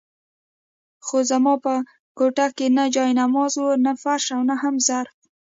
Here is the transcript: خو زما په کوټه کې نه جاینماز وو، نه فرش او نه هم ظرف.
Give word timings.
خو 1.05 1.17
زما 1.29 1.53
په 1.63 1.73
کوټه 2.17 2.47
کې 2.57 2.67
نه 2.77 2.83
جاینماز 2.95 3.53
وو، 3.57 3.71
نه 3.85 3.91
فرش 4.01 4.25
او 4.35 4.41
نه 4.49 4.55
هم 4.61 4.75
ظرف. 4.87 5.15